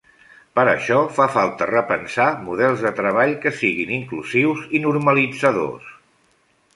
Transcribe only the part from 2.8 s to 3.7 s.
de treball que